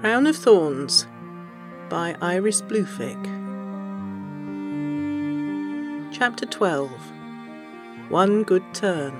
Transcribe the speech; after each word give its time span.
Crown 0.00 0.28
of 0.28 0.36
Thorns 0.36 1.08
by 1.88 2.14
Iris 2.20 2.62
Bluefick. 2.62 3.18
Chapter 6.12 6.46
12 6.46 6.88
One 8.08 8.44
Good 8.44 8.62
Turn. 8.72 9.12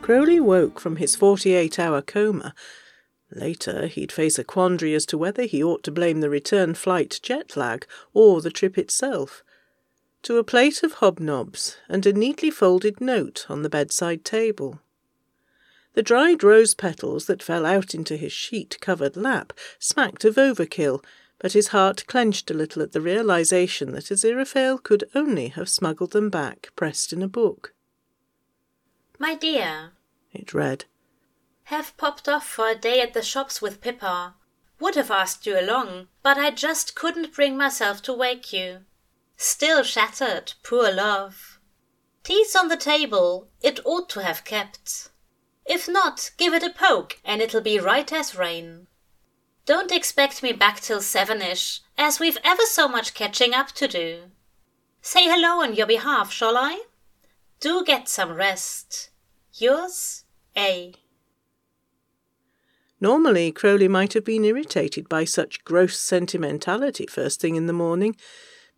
Crowley 0.00 0.40
woke 0.40 0.80
from 0.80 0.96
his 0.96 1.14
48 1.14 1.78
hour 1.78 2.00
coma. 2.00 2.54
Later, 3.30 3.86
he'd 3.86 4.10
face 4.10 4.38
a 4.38 4.44
quandary 4.44 4.94
as 4.94 5.04
to 5.06 5.18
whether 5.18 5.42
he 5.42 5.62
ought 5.62 5.82
to 5.82 5.90
blame 5.90 6.22
the 6.22 6.30
return 6.30 6.72
flight 6.72 7.20
jet 7.22 7.58
lag 7.58 7.86
or 8.14 8.40
the 8.40 8.48
trip 8.48 8.78
itself. 8.78 9.44
To 10.22 10.38
a 10.38 10.44
plate 10.44 10.82
of 10.82 10.94
hobnobs 10.94 11.76
and 11.90 12.06
a 12.06 12.12
neatly 12.14 12.50
folded 12.50 13.02
note 13.02 13.44
on 13.50 13.60
the 13.60 13.68
bedside 13.68 14.24
table. 14.24 14.80
The 15.96 16.02
dried 16.02 16.44
rose 16.44 16.74
petals 16.74 17.24
that 17.24 17.42
fell 17.42 17.64
out 17.64 17.94
into 17.94 18.18
his 18.18 18.30
sheet 18.30 18.76
covered 18.82 19.16
lap 19.16 19.54
smacked 19.78 20.26
of 20.26 20.34
overkill, 20.34 21.02
but 21.38 21.54
his 21.54 21.68
heart 21.68 22.06
clenched 22.06 22.50
a 22.50 22.54
little 22.54 22.82
at 22.82 22.92
the 22.92 23.00
realization 23.00 23.92
that 23.92 24.10
Aziraphale 24.10 24.82
could 24.82 25.04
only 25.14 25.48
have 25.48 25.70
smuggled 25.70 26.10
them 26.10 26.28
back 26.28 26.68
pressed 26.76 27.14
in 27.14 27.22
a 27.22 27.28
book. 27.28 27.72
My 29.18 29.34
dear, 29.34 29.92
it 30.34 30.52
read, 30.52 30.84
have 31.64 31.96
popped 31.96 32.28
off 32.28 32.46
for 32.46 32.68
a 32.68 32.74
day 32.74 33.00
at 33.00 33.14
the 33.14 33.22
shops 33.22 33.62
with 33.62 33.80
Pippa. 33.80 34.34
Would 34.78 34.96
have 34.96 35.10
asked 35.10 35.46
you 35.46 35.58
along, 35.58 36.08
but 36.22 36.36
I 36.36 36.50
just 36.50 36.94
couldn't 36.94 37.34
bring 37.34 37.56
myself 37.56 38.02
to 38.02 38.12
wake 38.12 38.52
you. 38.52 38.80
Still 39.38 39.82
shattered, 39.82 40.52
poor 40.62 40.92
love. 40.92 41.58
Tea's 42.22 42.54
on 42.54 42.68
the 42.68 42.76
table, 42.76 43.48
it 43.62 43.80
ought 43.86 44.10
to 44.10 44.22
have 44.22 44.44
kept. 44.44 45.08
If 45.66 45.88
not, 45.88 46.30
give 46.36 46.54
it 46.54 46.62
a 46.62 46.70
poke 46.70 47.18
and 47.24 47.42
it'll 47.42 47.60
be 47.60 47.78
right 47.78 48.10
as 48.12 48.36
rain. 48.36 48.86
Don't 49.64 49.90
expect 49.90 50.42
me 50.42 50.52
back 50.52 50.80
till 50.80 51.00
sevenish, 51.00 51.80
as 51.98 52.20
we've 52.20 52.38
ever 52.44 52.62
so 52.62 52.86
much 52.86 53.14
catching 53.14 53.52
up 53.52 53.72
to 53.72 53.88
do. 53.88 54.22
Say 55.02 55.24
hello 55.24 55.60
on 55.60 55.74
your 55.74 55.86
behalf, 55.86 56.32
shall 56.32 56.56
I? 56.56 56.84
Do 57.58 57.84
get 57.84 58.08
some 58.08 58.32
rest. 58.32 59.10
Yours, 59.54 60.24
A. 60.56 60.94
Normally, 63.00 63.50
Crowley 63.50 63.88
might 63.88 64.12
have 64.12 64.24
been 64.24 64.44
irritated 64.44 65.08
by 65.08 65.24
such 65.24 65.64
gross 65.64 65.98
sentimentality 65.98 67.06
first 67.06 67.40
thing 67.40 67.56
in 67.56 67.66
the 67.66 67.72
morning, 67.72 68.16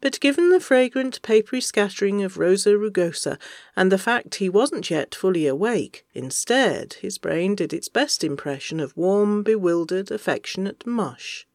but 0.00 0.20
given 0.20 0.50
the 0.50 0.60
fragrant 0.60 1.20
papery 1.22 1.60
scattering 1.60 2.22
of 2.22 2.38
Rosa 2.38 2.76
rugosa 2.76 3.38
and 3.74 3.90
the 3.90 3.98
fact 3.98 4.36
he 4.36 4.48
wasn't 4.48 4.90
yet 4.90 5.14
fully 5.14 5.46
awake, 5.46 6.06
instead 6.14 6.94
his 6.94 7.18
brain 7.18 7.54
did 7.54 7.72
its 7.72 7.88
best 7.88 8.22
impression 8.22 8.78
of 8.78 8.96
warm, 8.96 9.42
bewildered, 9.42 10.10
affectionate 10.10 10.86
mush. 10.86 11.46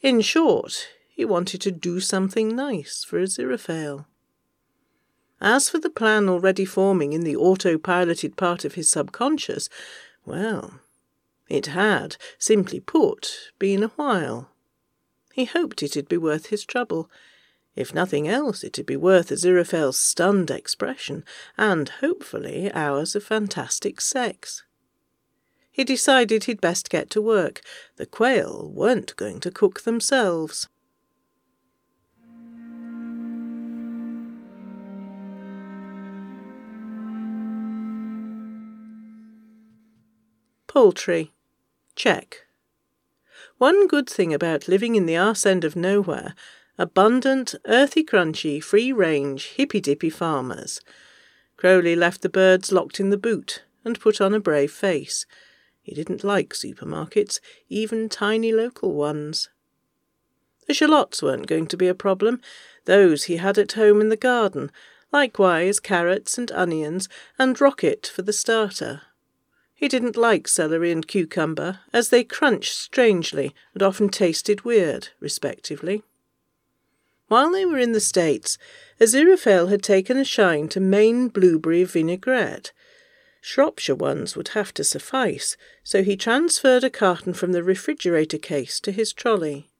In 0.00 0.20
short, 0.20 0.88
he 1.08 1.24
wanted 1.24 1.60
to 1.62 1.70
do 1.70 2.00
something 2.00 2.54
nice 2.54 3.04
for 3.04 3.20
Aziraphale. 3.20 4.06
As 5.40 5.68
for 5.68 5.78
the 5.78 5.90
plan 5.90 6.28
already 6.28 6.64
forming 6.64 7.12
in 7.12 7.22
the 7.22 7.34
autopiloted 7.34 8.36
part 8.36 8.64
of 8.64 8.74
his 8.74 8.88
subconscious, 8.88 9.68
well, 10.24 10.80
it 11.48 11.66
had, 11.66 12.16
simply 12.38 12.78
put, 12.78 13.50
been 13.58 13.82
a 13.82 13.88
while. 13.88 14.50
He 15.32 15.44
hoped 15.44 15.82
it'd 15.82 16.08
be 16.08 16.16
worth 16.16 16.46
his 16.46 16.64
trouble. 16.64 17.10
If 17.74 17.94
nothing 17.94 18.28
else, 18.28 18.62
it'd 18.62 18.84
be 18.84 18.96
worth 18.96 19.30
Aziraphale's 19.30 19.98
stunned 19.98 20.50
expression, 20.50 21.24
and, 21.56 21.88
hopefully, 21.88 22.70
hours 22.72 23.16
of 23.16 23.24
fantastic 23.24 24.00
sex. 24.00 24.62
He 25.70 25.84
decided 25.84 26.44
he'd 26.44 26.60
best 26.60 26.90
get 26.90 27.08
to 27.10 27.22
work. 27.22 27.62
The 27.96 28.04
quail 28.04 28.70
weren't 28.74 29.16
going 29.16 29.40
to 29.40 29.50
cook 29.50 29.82
themselves. 29.82 30.68
Poultry. 40.66 41.32
Check. 41.96 42.46
One 43.56 43.86
good 43.86 44.08
thing 44.08 44.34
about 44.34 44.68
living 44.68 44.94
in 44.94 45.06
the 45.06 45.16
arse 45.16 45.46
end 45.46 45.64
of 45.64 45.76
nowhere 45.76 46.34
abundant, 46.78 47.54
earthy 47.66 48.02
crunchy, 48.02 48.62
free 48.62 48.92
range, 48.92 49.48
hippy 49.56 49.80
dippy 49.80 50.10
farmers. 50.10 50.80
Crowley 51.56 51.94
left 51.94 52.22
the 52.22 52.28
birds 52.28 52.72
locked 52.72 52.98
in 52.98 53.10
the 53.10 53.16
boot 53.16 53.62
and 53.84 54.00
put 54.00 54.20
on 54.20 54.34
a 54.34 54.40
brave 54.40 54.72
face. 54.72 55.26
He 55.82 55.94
didn't 55.94 56.24
like 56.24 56.54
supermarkets, 56.54 57.40
even 57.68 58.08
tiny 58.08 58.52
local 58.52 58.94
ones. 58.94 59.48
The 60.66 60.74
shallots 60.74 61.22
weren't 61.22 61.46
going 61.46 61.66
to 61.68 61.76
be 61.76 61.88
a 61.88 61.94
problem. 61.94 62.40
Those 62.84 63.24
he 63.24 63.36
had 63.36 63.58
at 63.58 63.72
home 63.72 64.00
in 64.00 64.08
the 64.08 64.16
garden, 64.16 64.70
likewise 65.12 65.80
carrots 65.80 66.38
and 66.38 66.50
onions, 66.52 67.08
and 67.38 67.60
rocket 67.60 68.06
for 68.06 68.22
the 68.22 68.32
starter. 68.32 69.02
He 69.74 69.88
didn't 69.88 70.16
like 70.16 70.46
celery 70.46 70.92
and 70.92 71.06
cucumber, 71.06 71.80
as 71.92 72.08
they 72.08 72.22
crunched 72.22 72.74
strangely 72.76 73.52
and 73.74 73.82
often 73.82 74.08
tasted 74.08 74.64
weird, 74.64 75.08
respectively. 75.18 76.04
While 77.32 77.52
they 77.52 77.64
were 77.64 77.78
in 77.78 77.92
the 77.92 77.98
States, 77.98 78.58
Aziraphale 79.00 79.70
had 79.70 79.82
taken 79.82 80.18
a 80.18 80.22
shine 80.22 80.68
to 80.68 80.80
Maine 80.80 81.28
blueberry 81.28 81.82
vinaigrette. 81.82 82.72
Shropshire 83.40 83.94
ones 83.94 84.36
would 84.36 84.48
have 84.48 84.74
to 84.74 84.84
suffice, 84.84 85.56
so 85.82 86.02
he 86.02 86.14
transferred 86.14 86.84
a 86.84 86.90
carton 86.90 87.32
from 87.32 87.52
the 87.52 87.62
refrigerator 87.62 88.36
case 88.36 88.78
to 88.80 88.92
his 88.92 89.14
trolley. 89.14 89.70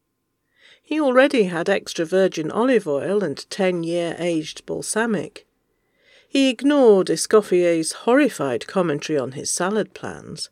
He 0.83 0.99
already 0.99 1.43
had 1.43 1.69
extra 1.69 2.07
virgin 2.07 2.51
olive 2.51 2.89
oil 2.89 3.23
and 3.23 3.45
ten 3.51 3.83
year 3.83 4.17
aged 4.19 4.65
balsamic. 4.65 5.47
He 6.27 6.49
ignored 6.49 7.11
Escoffier's 7.11 7.93
horrified 7.93 8.67
commentary 8.67 9.19
on 9.19 9.33
his 9.33 9.51
salad 9.51 9.93
plans. 9.93 10.49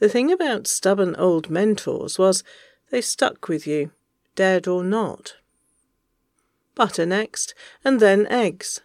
The 0.00 0.08
thing 0.08 0.32
about 0.32 0.66
stubborn 0.66 1.14
old 1.14 1.48
mentors 1.48 2.18
was 2.18 2.42
they 2.90 3.02
stuck 3.02 3.46
with 3.46 3.68
you, 3.68 3.92
dead 4.34 4.66
or 4.66 4.82
not 4.82 5.36
butter 6.74 7.06
next, 7.06 7.54
and 7.84 8.00
then 8.00 8.26
eggs. 8.28 8.80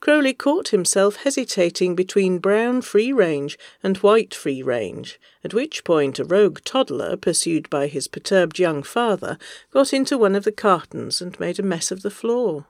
Crowley 0.00 0.34
caught 0.34 0.68
himself 0.68 1.16
hesitating 1.16 1.96
between 1.96 2.38
brown 2.38 2.82
free 2.82 3.12
range 3.12 3.58
and 3.82 3.96
white 3.98 4.34
free 4.34 4.62
range, 4.62 5.18
at 5.42 5.54
which 5.54 5.84
point 5.84 6.18
a 6.18 6.24
rogue 6.24 6.60
toddler, 6.64 7.16
pursued 7.16 7.68
by 7.70 7.86
his 7.86 8.06
perturbed 8.06 8.58
young 8.58 8.82
father, 8.82 9.38
got 9.70 9.92
into 9.92 10.18
one 10.18 10.34
of 10.34 10.44
the 10.44 10.52
cartons 10.52 11.22
and 11.22 11.40
made 11.40 11.58
a 11.58 11.62
mess 11.62 11.90
of 11.90 12.02
the 12.02 12.10
floor. 12.10 12.66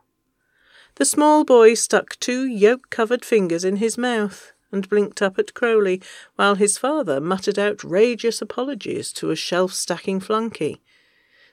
The 0.94 1.04
small 1.04 1.44
boy 1.44 1.74
stuck 1.74 2.18
two 2.20 2.46
yolk 2.46 2.88
covered 2.90 3.24
fingers 3.24 3.64
in 3.64 3.76
his 3.76 3.98
mouth 3.98 4.52
and 4.72 4.88
blinked 4.88 5.20
up 5.20 5.38
at 5.38 5.52
Crowley, 5.52 6.00
while 6.36 6.54
his 6.54 6.78
father 6.78 7.20
muttered 7.20 7.58
outrageous 7.58 8.40
apologies 8.40 9.12
to 9.14 9.30
a 9.30 9.36
shelf 9.36 9.72
stacking 9.72 10.20
flunkey. 10.20 10.80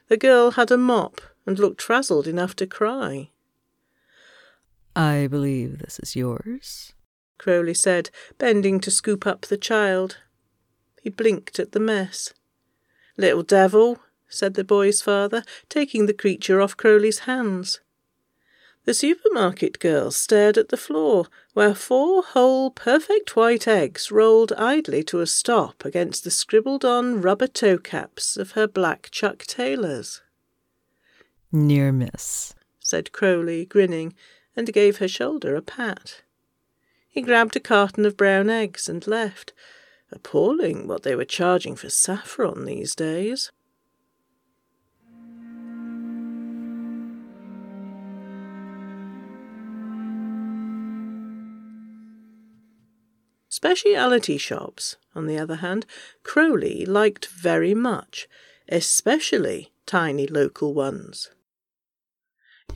The 0.08 0.16
girl 0.16 0.52
had 0.52 0.70
a 0.70 0.78
mop 0.78 1.20
and 1.46 1.58
looked 1.58 1.82
frazzled 1.82 2.26
enough 2.26 2.56
to 2.56 2.66
cry. 2.66 3.30
I 4.96 5.26
believe 5.28 5.78
this 5.78 5.98
is 5.98 6.14
yours, 6.14 6.92
Crowley 7.38 7.74
said, 7.74 8.10
bending 8.38 8.80
to 8.80 8.90
scoop 8.90 9.26
up 9.26 9.42
the 9.42 9.56
child. 9.56 10.18
He 11.02 11.10
blinked 11.10 11.58
at 11.58 11.72
the 11.72 11.80
mess. 11.80 12.32
Little 13.16 13.42
devil, 13.42 13.98
said 14.28 14.54
the 14.54 14.64
boy's 14.64 15.02
father, 15.02 15.42
taking 15.68 16.06
the 16.06 16.14
creature 16.14 16.60
off 16.60 16.76
Crowley's 16.76 17.20
hands. 17.20 17.80
The 18.84 18.94
supermarket 18.94 19.78
girl 19.78 20.10
stared 20.10 20.58
at 20.58 20.68
the 20.68 20.76
floor, 20.76 21.26
where 21.54 21.74
four 21.74 22.22
whole, 22.22 22.70
perfect 22.70 23.34
white 23.34 23.66
eggs 23.66 24.10
rolled 24.10 24.52
idly 24.58 25.02
to 25.04 25.20
a 25.20 25.26
stop 25.26 25.84
against 25.86 26.22
the 26.22 26.30
scribbled 26.30 26.84
on 26.84 27.22
rubber 27.22 27.46
toe 27.46 27.78
caps 27.78 28.36
of 28.36 28.52
her 28.52 28.66
black 28.66 29.08
Chuck 29.10 29.44
Taylors. 29.46 30.20
Near 31.56 31.92
miss, 31.92 32.52
said 32.80 33.12
Crowley, 33.12 33.64
grinning, 33.64 34.14
and 34.56 34.72
gave 34.72 34.96
her 34.96 35.06
shoulder 35.06 35.54
a 35.54 35.62
pat. 35.62 36.22
He 37.08 37.22
grabbed 37.22 37.54
a 37.54 37.60
carton 37.60 38.04
of 38.04 38.16
brown 38.16 38.50
eggs 38.50 38.88
and 38.88 39.06
left. 39.06 39.52
Appalling 40.10 40.88
what 40.88 41.04
they 41.04 41.14
were 41.14 41.24
charging 41.24 41.76
for 41.76 41.88
saffron 41.88 42.64
these 42.64 42.96
days. 42.96 43.52
Speciality 53.48 54.38
shops, 54.38 54.96
on 55.14 55.28
the 55.28 55.38
other 55.38 55.56
hand, 55.56 55.86
Crowley 56.24 56.84
liked 56.84 57.26
very 57.26 57.76
much, 57.76 58.26
especially 58.68 59.70
tiny 59.86 60.26
local 60.26 60.74
ones. 60.74 61.30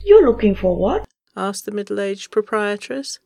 You're 0.03 0.25
looking 0.25 0.55
for 0.55 0.75
what? 0.75 1.05
asked 1.35 1.65
the 1.65 1.71
middle 1.71 1.99
aged 1.99 2.31
proprietress. 2.31 3.19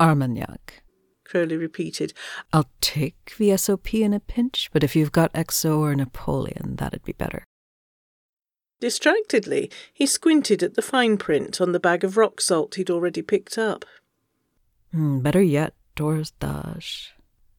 Armagnac, 0.00 0.82
Crowley 1.24 1.56
repeated. 1.56 2.12
I'll 2.52 2.70
take 2.80 3.34
VSOP 3.38 4.00
in 4.00 4.12
a 4.12 4.20
pinch, 4.20 4.70
but 4.72 4.82
if 4.82 4.96
you've 4.96 5.12
got 5.12 5.32
XO 5.34 5.78
or 5.78 5.94
Napoleon, 5.94 6.76
that'd 6.76 7.04
be 7.04 7.12
better. 7.12 7.44
Distractedly, 8.80 9.70
he 9.92 10.06
squinted 10.06 10.62
at 10.62 10.74
the 10.74 10.82
fine 10.82 11.16
print 11.16 11.60
on 11.60 11.72
the 11.72 11.80
bag 11.80 12.04
of 12.04 12.16
rock 12.16 12.40
salt 12.40 12.76
he'd 12.76 12.90
already 12.90 13.22
picked 13.22 13.58
up. 13.58 13.84
Mm, 14.94 15.22
better 15.22 15.42
yet, 15.42 15.74
Hors 15.98 16.30
d'Age. 16.38 17.12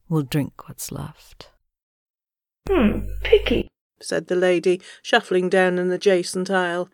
We'll 0.08 0.22
drink 0.22 0.66
what's 0.66 0.90
left. 0.90 1.50
Hmm, 2.68 3.00
picky, 3.22 3.68
said 4.00 4.26
the 4.26 4.36
lady, 4.36 4.80
shuffling 5.02 5.48
down 5.48 5.78
an 5.78 5.92
adjacent 5.92 6.50
aisle. 6.50 6.88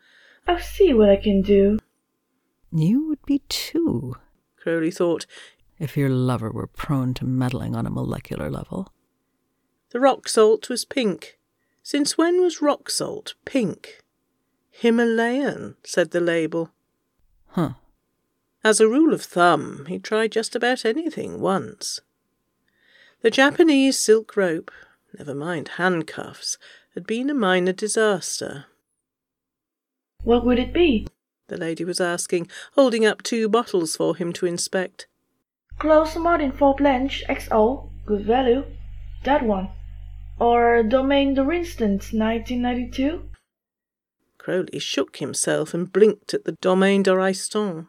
I'll 0.47 0.59
see 0.59 0.95
what 0.95 1.11
I 1.11 1.17
can 1.17 1.43
do. 1.43 1.79
You 2.73 3.09
would 3.09 3.25
be 3.27 3.41
too, 3.49 4.17
Crowley 4.57 4.91
thought, 4.91 5.27
if 5.79 5.97
your 5.97 6.09
lover 6.09 6.51
were 6.51 6.67
prone 6.67 7.15
to 7.15 7.25
meddling 7.25 7.75
on 7.75 7.87
a 7.87 7.91
molecular 7.91 8.51
level. 8.51 8.93
The 9.91 10.01
rock 10.01 10.29
salt 10.29 10.69
was 10.69 10.85
pink. 10.85 11.39
Since 11.83 12.19
when 12.19 12.41
was 12.41 12.61
rock 12.61 12.91
salt 12.91 13.35
pink? 13.45 14.03
Himalayan, 14.71 15.77
said 15.85 16.11
the 16.11 16.21
label. 16.21 16.71
Huh. 17.49 17.75
As 18.65 18.81
a 18.81 18.89
rule 18.89 19.15
of 19.15 19.23
thumb, 19.23 19.87
he 19.89 19.99
tried 19.99 20.33
just 20.33 20.57
about 20.57 20.85
anything 20.85 21.41
once. 21.41 22.01
The 23.23 23.31
Japanese 23.31 23.99
silk 23.99 24.37
rope, 24.37 24.71
never 25.17 25.35
mind 25.35 25.69
handcuffs, 25.77 26.59
had 26.95 27.07
been 27.07 27.31
a 27.31 27.35
minor 27.35 27.73
disaster. 27.73 28.67
What 30.26 30.44
would 30.44 30.58
it 30.58 30.73
be? 30.75 31.06
The 31.46 31.56
lady 31.56 31.84
was 31.84 32.00
asking, 32.00 32.49
holding 32.73 33.06
up 33.06 33.23
two 33.23 33.49
bottles 33.49 33.94
for 33.94 34.17
him 34.17 34.32
to 34.32 34.46
inspect. 34.46 35.06
Clos 35.78 36.17
Martin 36.17 36.50
Folle 36.50 36.75
Blanche 36.75 37.23
XO, 37.28 37.90
good 38.05 38.25
value. 38.25 38.64
That 39.23 39.44
one. 39.44 39.69
Or 40.40 40.82
Domaine 40.82 41.34
de 41.34 41.44
Rinstant, 41.44 42.12
1992? 42.12 43.23
Crowley 44.37 44.81
shook 44.81 45.19
himself 45.19 45.73
and 45.73 45.93
blinked 45.93 46.34
at 46.34 46.44
the 46.44 46.56
Domaine 46.61 47.05
de 47.05 47.12
Riston. 47.12 47.87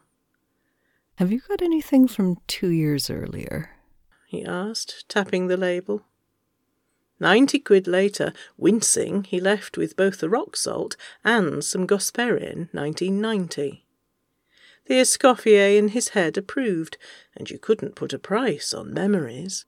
Have 1.16 1.32
you 1.32 1.42
got 1.48 1.64
anything 1.64 2.08
from 2.08 2.38
two 2.46 2.70
years 2.70 3.10
earlier? 3.10 3.72
he 4.28 4.46
asked, 4.46 5.10
tapping 5.10 5.48
the 5.48 5.58
label. 5.58 6.04
Ninety 7.20 7.60
quid 7.60 7.88
later, 7.88 8.32
wincing, 8.58 9.24
he 9.24 9.40
left 9.40 9.78
with 9.78 9.96
both 9.96 10.20
the 10.20 10.30
rock 10.30 10.56
salt 10.56 10.96
and 11.24 11.64
some 11.64 11.88
Gosperin 11.88 12.70
1990. 12.72 13.84
The 14.86 14.94
Escoffier 14.94 15.78
in 15.78 15.90
his 15.90 16.10
head 16.10 16.38
approved, 16.38 16.98
and 17.36 17.50
you 17.50 17.58
couldn't 17.58 17.96
put 17.96 18.14
a 18.14 18.20
price 18.20 18.74
on 18.74 18.94
memories. 18.94 19.66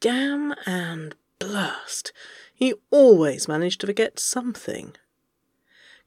Damn 0.00 0.54
and 0.66 1.14
blast! 1.38 2.12
He 2.54 2.74
always 2.90 3.48
managed 3.48 3.80
to 3.80 3.86
forget 3.86 4.18
something. 4.18 4.96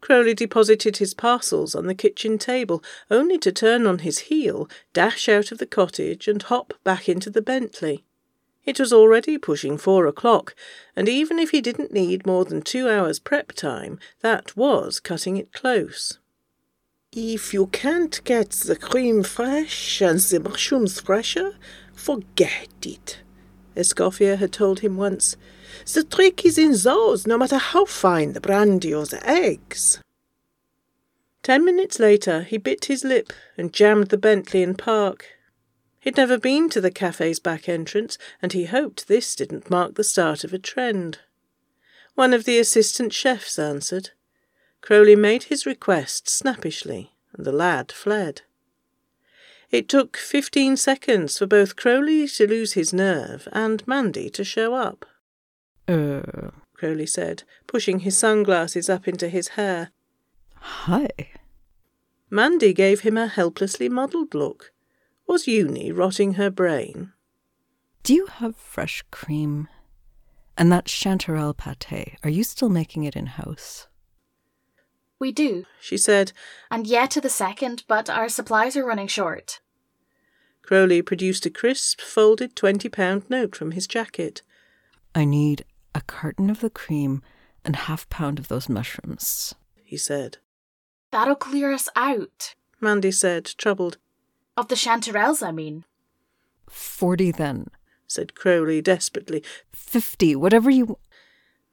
Crowley 0.01 0.33
deposited 0.33 0.97
his 0.97 1.13
parcels 1.13 1.75
on 1.75 1.87
the 1.87 1.95
kitchen 1.95 2.37
table, 2.37 2.83
only 3.09 3.37
to 3.39 3.51
turn 3.51 3.87
on 3.87 3.99
his 3.99 4.19
heel, 4.19 4.69
dash 4.93 5.27
out 5.27 5.51
of 5.51 5.57
the 5.57 5.65
cottage, 5.65 6.27
and 6.27 6.43
hop 6.43 6.73
back 6.83 7.09
into 7.09 7.29
the 7.29 7.41
Bentley. 7.41 8.03
It 8.65 8.79
was 8.79 8.91
already 8.91 9.37
pushing 9.37 9.77
four 9.77 10.07
o'clock, 10.07 10.53
and 10.95 11.07
even 11.07 11.39
if 11.39 11.51
he 11.51 11.61
didn't 11.61 11.93
need 11.93 12.25
more 12.25 12.45
than 12.45 12.61
two 12.61 12.89
hours 12.89 13.17
prep 13.17 13.53
time, 13.53 13.97
that 14.21 14.57
was 14.57 14.99
cutting 14.99 15.37
it 15.37 15.53
close. 15.53 16.19
If 17.13 17.53
you 17.53 17.67
can't 17.67 18.21
get 18.25 18.51
the 18.51 18.75
cream 18.75 19.23
fresh 19.23 20.01
and 20.01 20.19
the 20.19 20.41
mushrooms 20.41 20.99
fresher, 20.99 21.55
forget 21.93 22.67
it, 22.85 23.19
Escoffier 23.77 24.37
had 24.37 24.51
told 24.51 24.79
him 24.79 24.97
once. 24.97 25.37
The 25.93 26.03
trick 26.03 26.45
is 26.45 26.57
in 26.57 26.73
those, 26.73 27.27
no 27.27 27.37
matter 27.37 27.57
how 27.57 27.85
fine 27.85 28.33
the 28.33 28.41
brandy 28.41 28.93
or 28.93 29.05
the 29.05 29.25
eggs. 29.29 29.99
Ten 31.43 31.63
minutes 31.63 31.99
later, 31.99 32.41
he 32.41 32.57
bit 32.57 32.85
his 32.85 33.03
lip 33.03 33.31
and 33.57 33.71
jammed 33.71 34.07
the 34.07 34.17
Bentley 34.17 34.63
in 34.63 34.75
park. 34.75 35.27
He'd 35.99 36.17
never 36.17 36.37
been 36.37 36.69
to 36.71 36.81
the 36.81 36.91
cafe's 36.91 37.39
back 37.39 37.69
entrance, 37.69 38.17
and 38.41 38.53
he 38.53 38.65
hoped 38.65 39.07
this 39.07 39.35
didn't 39.35 39.69
mark 39.69 39.95
the 39.95 40.03
start 40.03 40.43
of 40.43 40.53
a 40.53 40.59
trend. 40.59 41.19
One 42.15 42.33
of 42.33 42.45
the 42.45 42.59
assistant 42.59 43.13
chefs 43.13 43.59
answered. 43.59 44.09
Crowley 44.81 45.15
made 45.15 45.43
his 45.43 45.65
request 45.65 46.27
snappishly, 46.27 47.13
and 47.33 47.45
the 47.45 47.51
lad 47.51 47.91
fled. 47.91 48.41
It 49.69 49.89
took 49.89 50.15
fifteen 50.15 50.77
seconds 50.77 51.37
for 51.37 51.45
both 51.45 51.75
Crowley 51.75 52.27
to 52.27 52.47
lose 52.47 52.73
his 52.73 52.93
nerve 52.93 53.47
and 53.51 53.85
Mandy 53.87 54.29
to 54.29 54.43
show 54.43 54.73
up. 54.73 55.05
Uh, 55.87 56.51
Crowley 56.73 57.05
said, 57.05 57.43
pushing 57.65 57.99
his 57.99 58.17
sunglasses 58.17 58.89
up 58.89 59.07
into 59.07 59.27
his 59.29 59.49
hair. 59.49 59.91
hi. 60.55 61.09
Mandy 62.29 62.73
gave 62.73 63.01
him 63.01 63.17
a 63.17 63.27
helplessly 63.27 63.89
muddled 63.89 64.33
look. 64.33 64.71
Was 65.27 65.47
Uni 65.47 65.91
rotting 65.91 66.33
her 66.33 66.49
brain? 66.49 67.13
Do 68.03 68.13
you 68.13 68.27
have 68.27 68.55
fresh 68.55 69.03
cream? 69.11 69.67
And 70.57 70.71
that 70.71 70.85
chanterelle 70.85 71.55
pate, 71.55 72.17
are 72.23 72.29
you 72.29 72.43
still 72.43 72.69
making 72.69 73.03
it 73.03 73.15
in 73.15 73.25
house? 73.25 73.86
We 75.19 75.31
do, 75.31 75.65
She 75.81 75.97
said. 75.97 76.31
and 76.69 76.85
yet 76.85 77.11
to 77.11 77.21
the 77.21 77.29
second, 77.29 77.83
but 77.87 78.09
our 78.09 78.29
supplies 78.29 78.75
are 78.77 78.85
running 78.85 79.07
short. 79.07 79.59
Crowley 80.61 81.01
produced 81.01 81.45
a 81.45 81.49
crisp, 81.49 82.01
folded 82.01 82.55
twenty 82.55 82.89
pound 82.89 83.23
note 83.29 83.55
from 83.55 83.71
his 83.71 83.87
jacket. 83.87 84.41
I 85.15 85.25
need 85.25 85.65
a 85.95 86.01
carton 86.01 86.49
of 86.49 86.59
the 86.59 86.69
cream 86.69 87.21
and 87.65 87.75
half 87.75 88.07
pound 88.09 88.37
of 88.37 88.47
those 88.47 88.69
mushrooms. 88.69 89.55
He 89.83 89.97
said. 89.97 90.37
That'll 91.11 91.35
clear 91.35 91.71
us 91.73 91.87
out. 91.95 92.53
Mandy 92.81 93.11
said, 93.11 93.45
troubled. 93.57 93.97
Of 94.55 94.67
the 94.67 94.75
chanterelles, 94.75 95.41
I 95.41 95.51
mean. 95.51 95.85
Forty 96.69 97.31
then. 97.31 97.67
Said 98.05 98.35
Crowley 98.35 98.81
desperately. 98.81 99.43
Fifty, 99.71 100.35
whatever 100.35 100.69
you. 100.69 100.97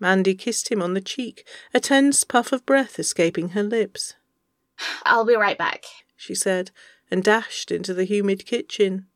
Mandy 0.04 0.34
kissed 0.34 0.70
him 0.70 0.82
on 0.82 0.92
the 0.92 1.00
cheek, 1.00 1.49
a 1.73 1.80
tense 1.80 2.25
puff 2.25 2.52
of 2.52 2.66
breath 2.66 2.99
escaping 2.99 3.49
her 3.50 3.62
lips. 3.62 4.12
I'll 5.02 5.25
be 5.25 5.34
right 5.34 5.56
back. 5.56 5.87
She 6.14 6.34
said, 6.34 6.73
and 7.11 7.25
dashed 7.25 7.70
into 7.70 7.94
the 7.94 8.04
humid 8.04 8.44
kitchen. 8.44 9.06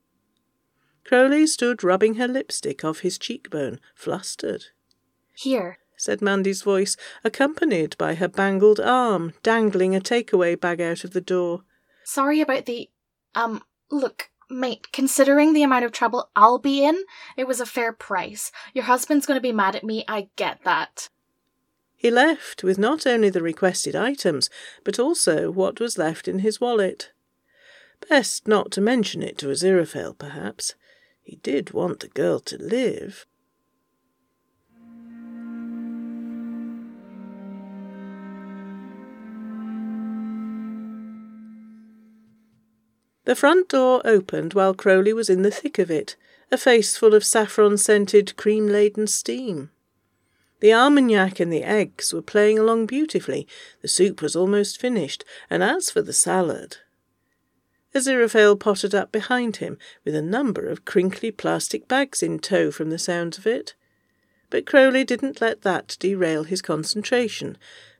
Crowley 1.05 1.47
stood 1.47 1.85
rubbing 1.85 2.15
her 2.15 2.27
lipstick 2.27 2.87
off 2.87 3.01
his 3.01 3.19
cheekbone, 3.19 3.81
flustered. 3.95 4.69
Here. 5.35 5.77
said 5.99 6.23
Mandy's 6.23 6.63
voice, 6.63 6.97
accompanied 7.23 7.95
by 7.99 8.15
her 8.15 8.27
bangled 8.27 8.81
arm 8.81 9.35
dangling 9.43 9.95
a 9.95 10.01
takeaway 10.01 10.59
bag 10.59 10.81
out 10.81 11.05
of 11.05 11.11
the 11.11 11.21
door. 11.21 11.65
Sorry 12.03 12.41
about 12.41 12.65
the. 12.65 12.89
Um, 13.35 13.63
look, 13.91 14.31
mate, 14.51 14.89
considering 14.93 15.53
the 15.53 15.63
amount 15.63 15.85
of 15.85 15.93
trouble 15.93 16.31
I'll 16.35 16.59
be 16.59 16.85
in, 16.85 17.05
it 17.37 17.47
was 17.47 17.61
a 17.61 17.67
fair 17.67 17.93
price. 17.93 18.51
Your 18.75 18.85
husband's 18.85 19.27
going 19.27 19.37
to 19.37 19.43
be 19.43 19.53
mad 19.53 19.77
at 19.77 19.85
me, 19.85 20.05
I 20.09 20.29
get 20.37 20.63
that. 20.65 21.09
He 21.97 22.11
left 22.11 22.63
with 22.63 22.79
not 22.79 23.07
only 23.07 23.29
the 23.29 23.43
requested 23.43 23.97
items, 23.97 24.49
but 24.85 24.99
also 24.99 25.51
what 25.51 25.81
was 25.81 25.99
left 25.99 26.29
in 26.29 26.39
his 26.39 26.61
wallet. 26.61 27.11
Best 28.09 28.47
not 28.47 28.71
to 28.73 28.81
mention 28.81 29.23
it 29.23 29.37
to 29.39 29.49
Aziraphale, 29.49 30.17
perhaps. 30.17 30.75
He 31.23 31.37
did 31.37 31.73
want 31.73 32.01
the 32.01 32.09
girl 32.09 32.39
to 32.41 32.57
live. 32.57 33.27
The 43.29 43.37
front 43.37 43.69
door 43.69 44.01
opened 44.07 44.55
while 44.55 44.73
Crowley 44.73 45.13
was 45.13 45.29
in 45.29 45.43
the 45.43 45.51
thick 45.51 45.79
of 45.79 45.91
it, 45.91 46.17
a 46.51 46.57
face 46.57 46.97
full 46.97 47.15
of 47.15 47.23
saffron 47.23 47.77
scented, 47.77 48.35
cream 48.39 48.67
laden 48.67 49.07
steam. 49.07 49.71
The 50.61 50.73
Armagnac 50.73 51.39
and 51.39 51.53
the 51.53 51.63
eggs 51.63 52.15
were 52.15 52.23
playing 52.23 52.59
along 52.59 52.87
beautifully, 52.87 53.47
the 53.83 53.87
soup 53.87 54.23
was 54.23 54.35
almost 54.35 54.81
finished, 54.81 55.27
and 55.51 55.63
as 55.63 55.91
for 55.91 56.01
the 56.01 56.15
salad. 56.15 56.79
Aziraphale 57.95 58.59
pottered 58.59 58.95
up 58.95 59.13
behind 59.13 59.57
him, 59.57 59.77
with 60.07 60.15
a 60.15 60.23
number 60.23 60.67
of 60.67 60.87
crinkly 60.87 61.31
plastic 61.31 61.87
bags 61.87 62.23
in 62.23 62.39
tow 62.39 62.71
from 62.71 62.89
the 62.89 62.99
sounds 62.99 63.37
of 63.37 63.47
it. 63.47 63.75
But 64.49 64.65
Crowley 64.65 65.05
didn't 65.05 65.43
let 65.43 65.61
that 65.61 65.99
derail 66.01 66.45
his 66.45 66.63
concentration. 66.63 67.59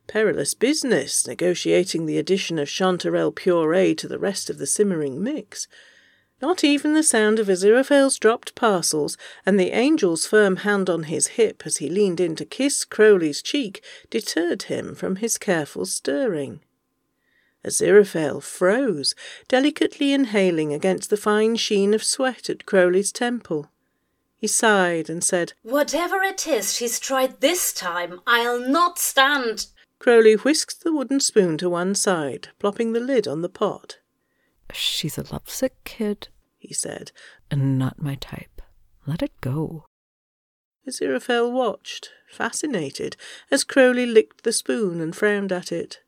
Perilous 0.09 0.55
business, 0.55 1.27
negotiating 1.27 2.07
the 2.07 2.17
addition 2.17 2.57
of 2.57 2.67
chanterelle 2.67 3.31
puree 3.31 3.93
to 3.93 4.07
the 4.07 4.17
rest 4.17 4.49
of 4.49 4.57
the 4.57 4.65
simmering 4.65 5.21
mix. 5.21 5.67
Not 6.41 6.63
even 6.63 6.95
the 6.95 7.03
sound 7.03 7.37
of 7.37 7.47
Aziraphale's 7.47 8.17
dropped 8.17 8.55
parcels 8.55 9.17
and 9.45 9.59
the 9.59 9.71
angel's 9.71 10.25
firm 10.25 10.57
hand 10.57 10.89
on 10.89 11.03
his 11.03 11.27
hip 11.37 11.61
as 11.63 11.77
he 11.77 11.89
leaned 11.89 12.19
in 12.19 12.35
to 12.37 12.43
kiss 12.43 12.85
Crowley's 12.85 13.43
cheek 13.43 13.83
deterred 14.09 14.63
him 14.63 14.95
from 14.95 15.17
his 15.17 15.37
careful 15.37 15.85
stirring. 15.85 16.61
Aziraphale 17.63 18.41
froze, 18.41 19.13
delicately 19.47 20.11
inhaling 20.11 20.73
against 20.73 21.11
the 21.11 21.17
fine 21.17 21.55
sheen 21.55 21.93
of 21.93 22.03
sweat 22.03 22.49
at 22.49 22.65
Crowley's 22.65 23.11
temple. 23.11 23.69
He 24.35 24.47
sighed 24.47 25.07
and 25.07 25.23
said, 25.23 25.53
Whatever 25.61 26.23
it 26.23 26.47
is 26.47 26.73
she's 26.73 26.99
tried 26.99 27.41
this 27.41 27.71
time, 27.71 28.21
I'll 28.25 28.59
not 28.59 28.97
stand. 28.97 29.67
Crowley 29.99 30.35
whisked 30.35 30.83
the 30.83 30.93
wooden 30.93 31.19
spoon 31.19 31.57
to 31.57 31.69
one 31.69 31.93
side, 31.93 32.47
plopping 32.57 32.93
the 32.93 33.01
lid 33.01 33.27
on 33.27 33.41
the 33.41 33.49
pot. 33.49 33.99
She's 34.71 35.17
a 35.17 35.25
lovesick 35.31 35.83
kid, 35.83 36.29
he 36.57 36.73
said, 36.73 37.11
and 37.51 37.77
not 37.77 38.01
my 38.01 38.15
type. 38.15 38.61
Let 39.05 39.21
it 39.21 39.39
go. 39.41 39.85
Aziraphale 40.87 41.51
watched, 41.51 42.11
fascinated, 42.31 43.17
as 43.51 43.65
Crowley 43.65 44.05
licked 44.05 44.43
the 44.43 44.53
spoon 44.53 45.01
and 45.01 45.15
frowned 45.15 45.51
at 45.51 45.71
it. 45.71 45.99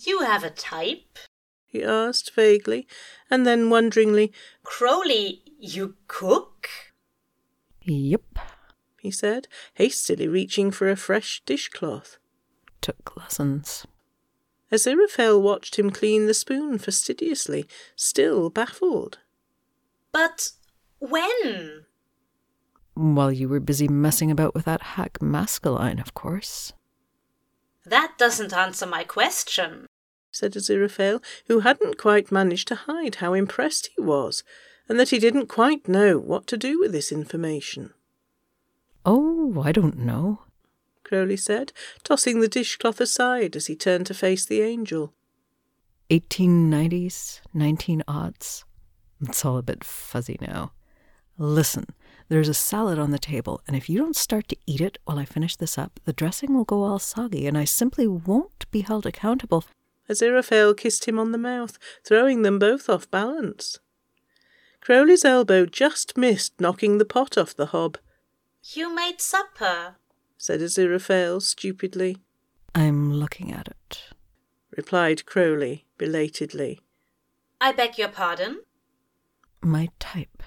You 0.00 0.20
have 0.20 0.44
a 0.44 0.50
type? 0.50 1.18
he 1.66 1.82
asked 1.82 2.34
vaguely, 2.34 2.86
and 3.30 3.46
then 3.46 3.70
wonderingly, 3.70 4.32
Crowley, 4.62 5.42
you 5.58 5.96
cook? 6.06 6.68
Yep. 7.82 8.38
he 9.00 9.10
said, 9.10 9.48
hastily 9.74 10.28
reaching 10.28 10.70
for 10.70 10.88
a 10.88 10.96
fresh 10.96 11.42
dishcloth. 11.44 12.19
Took 12.80 13.16
lessons. 13.16 13.86
Aziraphale 14.72 15.40
watched 15.40 15.78
him 15.78 15.90
clean 15.90 16.26
the 16.26 16.34
spoon 16.34 16.78
fastidiously, 16.78 17.66
still 17.96 18.50
baffled. 18.50 19.18
But 20.12 20.52
when? 20.98 21.86
While 22.94 23.32
you 23.32 23.48
were 23.48 23.60
busy 23.60 23.88
messing 23.88 24.30
about 24.30 24.54
with 24.54 24.64
that 24.66 24.82
hack 24.82 25.18
Maskelyne, 25.20 26.00
of 26.00 26.14
course. 26.14 26.72
That 27.84 28.14
doesn't 28.18 28.52
answer 28.52 28.86
my 28.86 29.04
question, 29.04 29.86
said 30.30 30.52
Aziraphale, 30.52 31.22
who 31.46 31.60
hadn't 31.60 31.98
quite 31.98 32.30
managed 32.30 32.68
to 32.68 32.74
hide 32.74 33.16
how 33.16 33.32
impressed 33.32 33.90
he 33.96 34.02
was, 34.02 34.44
and 34.88 35.00
that 35.00 35.10
he 35.10 35.18
didn't 35.18 35.46
quite 35.46 35.88
know 35.88 36.18
what 36.18 36.46
to 36.48 36.56
do 36.56 36.78
with 36.78 36.92
this 36.92 37.10
information. 37.10 37.94
Oh, 39.04 39.62
I 39.64 39.72
don't 39.72 39.98
know, 39.98 40.42
Crowley 41.04 41.36
said, 41.36 41.72
tossing 42.04 42.40
the 42.40 42.48
dishcloth 42.48 43.00
aside 43.00 43.56
as 43.56 43.66
he 43.66 43.76
turned 43.76 44.06
to 44.06 44.14
face 44.14 44.44
the 44.44 44.60
angel. 44.62 45.14
1890s, 46.10 47.40
19 47.54 48.02
odds. 48.08 48.64
It's 49.20 49.44
all 49.44 49.58
a 49.58 49.62
bit 49.62 49.84
fuzzy 49.84 50.38
now. 50.40 50.72
Listen, 51.38 51.86
there's 52.28 52.48
a 52.48 52.54
salad 52.54 52.98
on 52.98 53.10
the 53.10 53.18
table, 53.18 53.62
and 53.66 53.76
if 53.76 53.88
you 53.88 53.98
don't 53.98 54.16
start 54.16 54.48
to 54.48 54.56
eat 54.66 54.80
it 54.80 54.98
while 55.04 55.18
I 55.18 55.24
finish 55.24 55.56
this 55.56 55.78
up, 55.78 55.98
the 56.04 56.12
dressing 56.12 56.54
will 56.54 56.64
go 56.64 56.82
all 56.82 56.98
soggy, 56.98 57.46
and 57.46 57.56
I 57.56 57.64
simply 57.64 58.06
won't 58.06 58.70
be 58.70 58.82
held 58.82 59.06
accountable. 59.06 59.64
Aziraphale 60.08 60.76
kissed 60.76 61.06
him 61.06 61.18
on 61.18 61.32
the 61.32 61.38
mouth, 61.38 61.78
throwing 62.04 62.42
them 62.42 62.58
both 62.58 62.88
off 62.88 63.10
balance. 63.10 63.78
Crowley's 64.80 65.24
elbow 65.24 65.66
just 65.66 66.16
missed 66.16 66.60
knocking 66.60 66.98
the 66.98 67.04
pot 67.04 67.38
off 67.38 67.54
the 67.54 67.66
hob. 67.66 67.98
You 68.74 68.94
made 68.94 69.20
supper, 69.20 69.96
said 70.40 70.60
Aziraphale 70.60 71.42
stupidly. 71.42 72.16
I'm 72.74 73.12
looking 73.12 73.52
at 73.52 73.68
it, 73.68 74.04
replied 74.74 75.26
Crowley 75.26 75.84
belatedly. 75.98 76.80
I 77.60 77.72
beg 77.72 77.98
your 77.98 78.08
pardon? 78.08 78.62
My 79.60 79.90
type. 79.98 80.42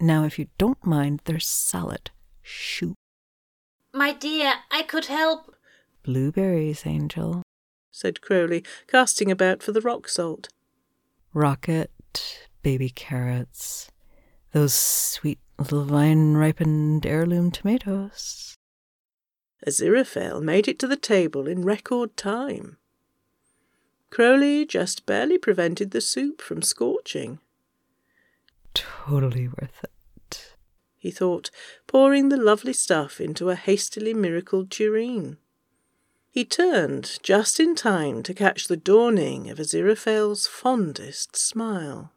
Now, 0.00 0.24
if 0.24 0.38
you 0.38 0.46
don't 0.56 0.82
mind, 0.86 1.20
there's 1.26 1.46
salad. 1.46 2.10
Shoot. 2.40 2.94
My 3.92 4.14
dear, 4.14 4.54
I 4.70 4.82
could 4.82 5.06
help. 5.06 5.54
Blueberries, 6.04 6.86
Angel, 6.86 7.42
said 7.90 8.22
Crowley, 8.22 8.64
casting 8.86 9.30
about 9.30 9.62
for 9.62 9.72
the 9.72 9.82
rock 9.82 10.08
salt. 10.08 10.48
Rocket, 11.34 12.48
baby 12.62 12.88
carrots, 12.88 13.90
those 14.52 14.72
sweet 14.72 15.38
little 15.58 15.84
vine 15.84 16.32
ripened 16.32 17.04
heirloom 17.04 17.50
tomatoes. 17.50 18.57
Aziraphale 19.66 20.42
made 20.42 20.68
it 20.68 20.78
to 20.78 20.86
the 20.86 20.96
table 20.96 21.46
in 21.48 21.64
record 21.64 22.16
time. 22.16 22.76
Crowley 24.10 24.64
just 24.64 25.04
barely 25.04 25.38
prevented 25.38 25.90
the 25.90 26.00
soup 26.00 26.40
from 26.40 26.62
scorching. 26.62 27.40
Totally 28.74 29.48
worth 29.48 29.84
it, 29.84 30.54
he 30.96 31.10
thought, 31.10 31.50
pouring 31.86 32.28
the 32.28 32.36
lovely 32.36 32.72
stuff 32.72 33.20
into 33.20 33.50
a 33.50 33.56
hastily 33.56 34.14
miracled 34.14 34.70
tureen. 34.70 35.36
He 36.30 36.44
turned 36.44 37.18
just 37.22 37.58
in 37.58 37.74
time 37.74 38.22
to 38.22 38.34
catch 38.34 38.68
the 38.68 38.76
dawning 38.76 39.50
of 39.50 39.58
Aziraphale's 39.58 40.46
fondest 40.46 41.36
smile. 41.36 42.12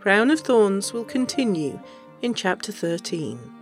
Crown 0.00 0.30
of 0.30 0.40
Thorns 0.40 0.92
will 0.92 1.04
continue 1.04 1.80
in 2.22 2.34
chapter 2.34 2.72
13. 2.72 3.57